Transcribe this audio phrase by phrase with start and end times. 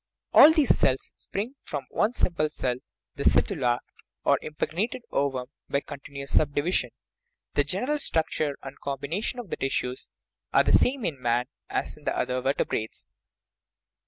[0.33, 0.75] All these
[1.15, 2.77] spring from one simple cell,
[3.17, 3.81] the cytula,
[4.25, 4.55] or im 26 OUR BODILY FRAME
[4.89, 6.89] pregnated ovum, by continuous subdivision.
[7.53, 10.09] The gen* eral structure and combination of the tissues
[10.51, 13.05] are the same in man as in the other vertebrates.